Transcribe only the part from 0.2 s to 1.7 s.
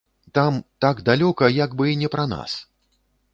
Там, так далёка,